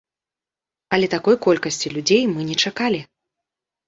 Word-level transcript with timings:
Але 0.95 1.09
такой 1.15 1.35
колькасці 1.45 1.91
людзей 1.97 2.23
мы 2.31 2.47
не 2.47 2.57
чакалі. 2.65 3.01